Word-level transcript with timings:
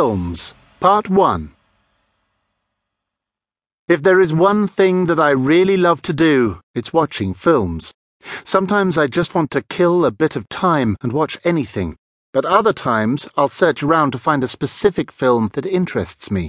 Films, 0.00 0.54
Part 0.80 1.10
1 1.10 1.52
If 3.86 4.02
there 4.02 4.18
is 4.18 4.32
one 4.32 4.66
thing 4.66 5.04
that 5.04 5.20
I 5.20 5.28
really 5.32 5.76
love 5.76 6.00
to 6.08 6.14
do, 6.14 6.62
it's 6.74 6.94
watching 6.94 7.34
films. 7.34 7.92
Sometimes 8.42 8.96
I 8.96 9.08
just 9.08 9.34
want 9.34 9.50
to 9.50 9.60
kill 9.60 10.06
a 10.06 10.10
bit 10.10 10.36
of 10.36 10.48
time 10.48 10.96
and 11.02 11.12
watch 11.12 11.36
anything, 11.44 11.96
but 12.32 12.46
other 12.46 12.72
times 12.72 13.28
I'll 13.36 13.48
search 13.48 13.82
around 13.82 14.12
to 14.12 14.18
find 14.18 14.42
a 14.42 14.48
specific 14.48 15.12
film 15.12 15.50
that 15.52 15.66
interests 15.66 16.30
me. 16.30 16.48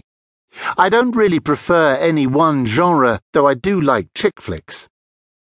I 0.78 0.88
don't 0.88 1.14
really 1.14 1.42
prefer 1.42 1.96
any 1.96 2.28
one 2.28 2.66
genre, 2.66 3.20
though 3.34 3.48
I 3.48 3.56
do 3.56 3.82
like 3.82 4.14
chick 4.16 4.40
flicks. 4.40 4.88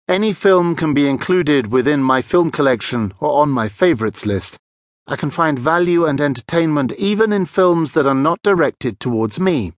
Any 0.08 0.31
film 0.31 0.76
can 0.76 0.94
be 0.94 1.09
included 1.09 1.72
within 1.72 2.03
my 2.03 2.22
film 2.22 2.52
collection 2.52 3.16
or 3.20 3.41
on 3.41 3.49
my 3.49 3.67
favourites 3.67 4.27
list. 4.27 4.59
I 5.08 5.16
can 5.16 5.30
find 5.30 5.59
value 5.59 6.05
and 6.05 6.20
entertainment 6.20 6.91
even 6.94 7.32
in 7.32 7.46
films 7.46 7.91
that 7.91 8.08
are 8.08 8.16
not 8.16 8.41
directed 8.41 9.00
towards 9.00 9.40
me. 9.40 9.73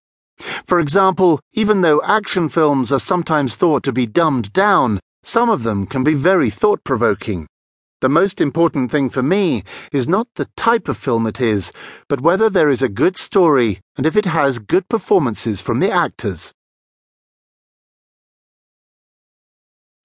For 0.66 0.80
example, 0.80 1.41
even 1.54 1.81
though 1.81 2.02
action 2.04 2.48
films 2.48 2.91
are 2.91 2.99
sometimes 2.99 3.55
thought 3.55 3.84
to 3.84 3.91
be 3.91 4.05
dumbed 4.05 4.54
down, 4.54 4.99
some 5.23 5.49
of 5.49 5.63
them 5.63 5.85
can 5.85 6.04
be 6.04 6.13
very 6.13 6.49
thought 6.49 6.84
provoking. 6.84 7.48
The 7.99 8.09
most 8.09 8.40
important 8.40 8.91
thing 8.91 9.09
for 9.09 9.23
me 9.23 9.63
is 9.91 10.08
not 10.08 10.27
the 10.35 10.48
type 10.55 10.88
of 10.88 10.98
film 10.98 11.26
it 11.26 11.41
is, 11.41 11.71
but 12.07 12.21
whether 12.21 12.49
there 12.49 12.70
is 12.70 12.84
a 12.84 12.90
good 12.90 13.18
story 13.18 13.82
and 13.98 14.05
if 14.05 14.16
it 14.16 14.26
has 14.26 14.59
good 14.59 14.88
performances 14.88 15.59
from 15.59 15.80
the 15.80 15.91
actors. 15.91 16.54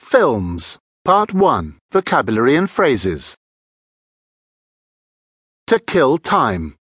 Films, 0.01 0.79
Part 1.05 1.35
1 1.35 1.77
Vocabulary 1.93 2.57
and 2.57 2.69
Phrases. 2.69 3.37
To 5.73 5.79
kill 5.79 6.19
time. 6.19 6.77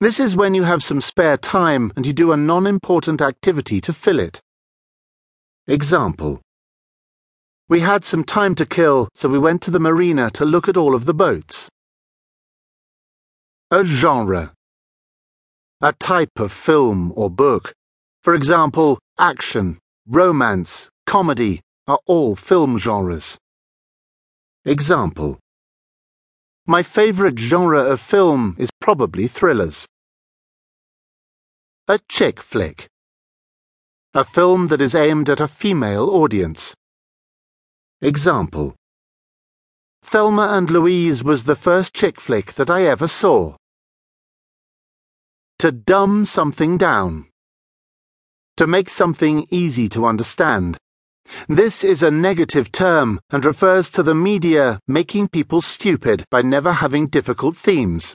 This 0.00 0.20
is 0.20 0.34
when 0.34 0.54
you 0.54 0.62
have 0.62 0.82
some 0.82 1.02
spare 1.02 1.36
time 1.36 1.92
and 1.96 2.06
you 2.06 2.14
do 2.14 2.32
a 2.32 2.36
non 2.38 2.66
important 2.66 3.20
activity 3.20 3.78
to 3.82 3.92
fill 3.92 4.20
it. 4.20 4.40
Example 5.66 6.40
We 7.68 7.80
had 7.80 8.06
some 8.06 8.24
time 8.24 8.54
to 8.54 8.64
kill, 8.64 9.10
so 9.14 9.28
we 9.28 9.38
went 9.38 9.60
to 9.64 9.70
the 9.70 9.78
marina 9.78 10.30
to 10.30 10.46
look 10.46 10.66
at 10.66 10.78
all 10.78 10.94
of 10.94 11.04
the 11.04 11.12
boats. 11.12 11.68
A 13.70 13.84
genre. 13.84 14.54
A 15.82 15.92
type 15.92 16.40
of 16.40 16.50
film 16.52 17.12
or 17.16 17.28
book. 17.28 17.74
For 18.22 18.34
example, 18.34 18.98
action, 19.18 19.78
romance, 20.06 20.88
comedy 21.04 21.60
are 21.86 22.00
all 22.06 22.34
film 22.34 22.78
genres. 22.78 23.36
Example 24.64 25.38
my 26.68 26.82
favourite 26.82 27.38
genre 27.38 27.80
of 27.80 27.98
film 27.98 28.54
is 28.58 28.68
probably 28.78 29.26
thrillers. 29.26 29.86
A 31.88 31.98
chick 32.10 32.42
flick. 32.42 32.86
A 34.12 34.22
film 34.22 34.66
that 34.66 34.82
is 34.82 34.94
aimed 34.94 35.30
at 35.30 35.40
a 35.40 35.48
female 35.48 36.10
audience. 36.10 36.74
Example 38.02 38.76
Thelma 40.02 40.48
and 40.50 40.70
Louise 40.70 41.24
was 41.24 41.44
the 41.44 41.56
first 41.56 41.94
chick 41.94 42.20
flick 42.20 42.52
that 42.52 42.68
I 42.68 42.84
ever 42.84 43.08
saw. 43.08 43.56
To 45.60 45.72
dumb 45.72 46.26
something 46.26 46.76
down. 46.76 47.30
To 48.58 48.66
make 48.66 48.90
something 48.90 49.46
easy 49.50 49.88
to 49.88 50.04
understand. 50.04 50.76
This 51.48 51.84
is 51.84 52.02
a 52.02 52.10
negative 52.10 52.72
term 52.72 53.20
and 53.30 53.44
refers 53.44 53.90
to 53.90 54.02
the 54.02 54.14
media 54.14 54.80
making 54.86 55.28
people 55.28 55.60
stupid 55.60 56.24
by 56.30 56.42
never 56.42 56.72
having 56.72 57.08
difficult 57.08 57.56
themes. 57.56 58.14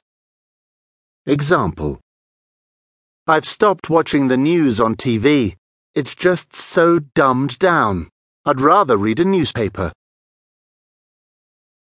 Example 1.26 2.00
I've 3.26 3.46
stopped 3.46 3.90
watching 3.90 4.28
the 4.28 4.38
news 4.38 4.80
on 4.80 4.96
TV. 4.96 5.56
It's 5.96 6.16
just 6.16 6.54
so 6.56 7.00
dumbed 7.00 7.58
down. 7.60 8.10
I'd 8.46 8.60
rather 8.60 8.98
read 8.98 9.20
a 9.20 9.26
newspaper. 9.26 9.94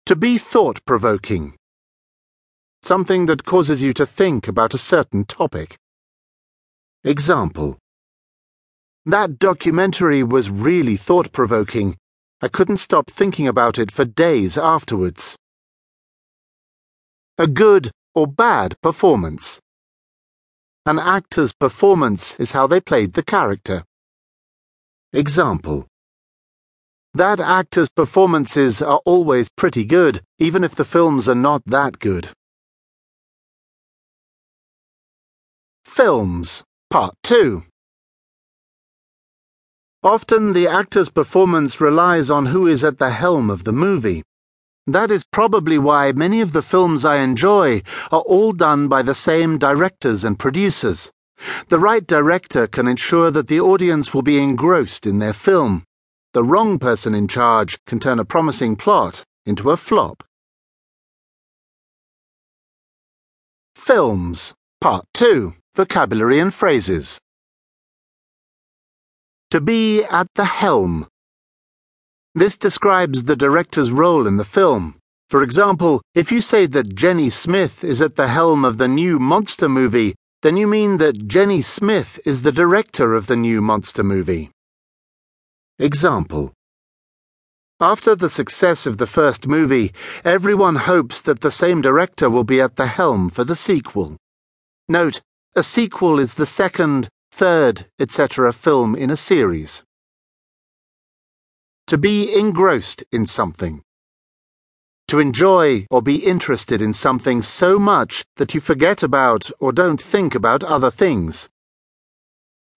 To 0.06 0.16
be 0.16 0.38
thought 0.38 0.80
provoking. 0.86 1.58
Something 2.84 3.26
that 3.26 3.44
causes 3.44 3.82
you 3.82 3.92
to 3.94 4.06
think 4.06 4.48
about 4.48 4.74
a 4.74 4.78
certain 4.78 5.26
topic. 5.26 5.76
Example 7.04 7.78
that 9.06 9.38
documentary 9.38 10.24
was 10.24 10.50
really 10.50 10.98
thought 10.98 11.32
provoking. 11.32 11.96
I 12.42 12.48
couldn't 12.48 12.78
stop 12.78 13.10
thinking 13.10 13.48
about 13.48 13.78
it 13.78 13.92
for 13.92 14.04
days 14.04 14.58
afterwards. 14.58 15.38
A 17.38 17.48
good 17.48 17.92
or 18.16 18.26
bad 18.26 18.76
performance. 18.82 19.60
An 20.88 20.98
actor's 20.98 21.54
performance 21.54 22.40
is 22.40 22.52
how 22.54 22.66
they 22.66 22.80
played 22.80 23.14
the 23.14 23.24
character. 23.24 23.84
Example 25.14 25.88
That 27.14 27.40
actor's 27.40 27.90
performances 27.90 28.82
are 28.82 29.02
always 29.06 29.50
pretty 29.50 29.86
good, 29.86 30.22
even 30.40 30.64
if 30.64 30.76
the 30.76 30.86
films 30.86 31.30
are 31.30 31.36
not 31.36 31.62
that 31.66 32.00
good. 32.00 32.30
Films, 35.84 36.64
Part 36.90 37.16
2 37.24 37.64
Often 40.06 40.54
the 40.54 40.68
actor's 40.68 41.10
performance 41.10 41.82
relies 41.82 42.30
on 42.30 42.46
who 42.46 42.68
is 42.68 42.84
at 42.84 43.00
the 43.00 43.10
helm 43.10 43.50
of 43.50 43.64
the 43.64 43.74
movie. 43.74 44.22
That 44.86 45.10
is 45.10 45.26
probably 45.26 45.80
why 45.80 46.12
many 46.12 46.42
of 46.42 46.54
the 46.54 46.62
films 46.62 47.04
I 47.04 47.18
enjoy 47.18 47.82
are 48.12 48.22
all 48.22 48.52
done 48.52 48.88
by 48.88 49.02
the 49.02 49.16
same 49.16 49.58
directors 49.58 50.24
and 50.24 50.38
producers. 50.38 51.12
The 51.70 51.80
right 51.80 52.06
director 52.06 52.68
can 52.68 52.88
ensure 52.88 53.32
that 53.32 53.48
the 53.48 53.60
audience 53.60 54.14
will 54.14 54.22
be 54.22 54.40
engrossed 54.40 55.08
in 55.08 55.18
their 55.18 55.34
film. 55.34 55.84
The 56.34 56.44
wrong 56.44 56.78
person 56.78 57.16
in 57.16 57.28
charge 57.28 57.80
can 57.88 58.00
turn 58.00 58.20
a 58.20 58.26
promising 58.26 58.76
plot 58.76 59.24
into 59.48 59.72
a 59.72 59.78
flop. 59.78 60.24
Films, 63.74 64.54
Part 64.80 65.08
2 65.16 65.56
Vocabulary 65.76 66.38
and 66.38 66.54
Phrases. 66.54 67.20
To 69.52 69.62
be 69.62 70.04
at 70.04 70.28
the 70.36 70.46
helm. 70.46 71.08
This 72.34 72.58
describes 72.58 73.24
the 73.24 73.36
director's 73.36 73.92
role 73.92 74.28
in 74.28 74.38
the 74.38 74.44
film. 74.44 74.96
For 75.30 75.44
example, 75.44 76.02
if 76.14 76.32
you 76.32 76.42
say 76.42 76.66
that 76.66 76.96
Jenny 76.96 77.30
Smith 77.30 77.84
is 77.84 78.02
at 78.02 78.16
the 78.16 78.28
helm 78.28 78.66
of 78.66 78.78
the 78.78 78.88
new 78.88 79.20
monster 79.20 79.70
movie, 79.70 80.16
then 80.42 80.58
you 80.58 80.68
mean 80.68 80.98
that 80.98 81.28
Jenny 81.28 81.62
Smith 81.62 82.20
is 82.26 82.42
the 82.42 82.52
director 82.52 83.14
of 83.14 83.28
the 83.28 83.36
new 83.36 83.62
monster 83.62 84.04
movie. 84.04 84.52
Example 85.80 86.54
After 87.80 88.16
the 88.16 88.30
success 88.30 88.86
of 88.86 88.98
the 88.98 89.08
first 89.08 89.48
movie, 89.48 89.94
everyone 90.24 90.76
hopes 90.76 91.22
that 91.22 91.42
the 91.42 91.52
same 91.52 91.82
director 91.82 92.30
will 92.30 92.44
be 92.44 92.62
at 92.62 92.76
the 92.76 92.88
helm 92.88 93.30
for 93.30 93.44
the 93.44 93.56
sequel. 93.56 94.18
Note, 94.88 95.22
a 95.56 95.64
sequel 95.64 96.20
is 96.20 96.34
the 96.34 96.46
second, 96.46 97.10
third, 97.36 97.86
etc. 98.00 98.54
film 98.54 98.96
in 98.96 99.10
a 99.10 99.18
series. 99.18 99.84
To 101.88 101.98
be 101.98 102.34
engrossed 102.34 103.04
in 103.12 103.26
something. 103.26 103.84
To 105.10 105.20
enjoy 105.20 105.86
or 105.92 106.02
be 106.02 106.16
interested 106.16 106.82
in 106.82 106.94
something 106.94 107.42
so 107.42 107.78
much 107.78 108.24
that 108.38 108.54
you 108.54 108.62
forget 108.62 109.04
about 109.04 109.52
or 109.60 109.74
don't 109.74 110.02
think 110.02 110.34
about 110.34 110.64
other 110.64 110.90
things. 110.90 111.50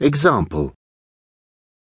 Example 0.00 0.74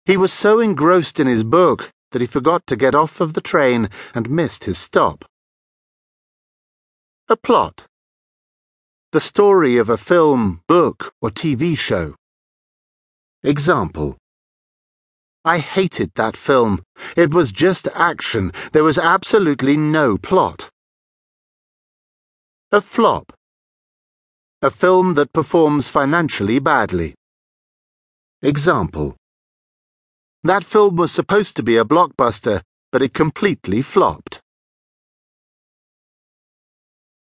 He 0.06 0.16
was 0.16 0.32
so 0.32 0.62
engrossed 0.62 1.20
in 1.20 1.28
his 1.28 1.44
book 1.44 1.92
that 2.12 2.22
he 2.22 2.28
forgot 2.28 2.66
to 2.68 2.78
get 2.78 2.96
off 2.96 3.20
of 3.20 3.34
the 3.34 3.42
train 3.42 3.90
and 4.16 4.30
missed 4.30 4.64
his 4.64 4.78
stop. 4.78 5.26
A 7.28 7.36
plot. 7.36 7.88
The 9.12 9.20
story 9.20 9.76
of 9.78 9.90
a 9.90 9.98
film, 9.98 10.62
book, 10.66 11.14
or 11.22 11.30
TV 11.30 11.78
show. 11.78 12.16
Example 13.46 14.18
I 15.44 15.60
hated 15.60 16.12
that 16.16 16.38
film. 16.38 16.82
It 17.18 17.34
was 17.34 17.52
just 17.52 17.90
action. 17.94 18.54
There 18.72 18.86
was 18.86 18.98
absolutely 18.98 19.76
no 19.76 20.18
plot. 20.18 20.70
A 22.72 22.80
flop. 22.80 23.34
A 24.62 24.70
film 24.70 25.16
that 25.16 25.34
performs 25.34 25.90
financially 25.90 26.60
badly. 26.60 27.16
Example 28.42 29.18
That 30.44 30.64
film 30.64 30.96
was 30.96 31.12
supposed 31.12 31.58
to 31.58 31.64
be 31.64 31.76
a 31.76 31.84
blockbuster, 31.84 32.62
but 32.94 33.02
it 33.02 33.14
completely 33.14 33.82
flopped. 33.82 34.40